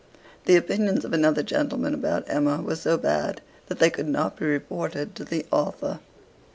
The 0.45 0.55
opinions 0.55 1.05
of 1.05 1.13
another 1.13 1.43
gentleman 1.43 1.93
about 1.93 2.27
'Emma' 2.27 2.63
were 2.63 2.75
so 2.75 2.97
bad 2.97 3.39
that 3.67 3.77
they 3.77 3.91
could 3.91 4.07
not 4.09 4.35
be 4.35 4.45
reported 4.47 5.13
to 5.13 5.23
the 5.23 5.45
author. 5.51 5.99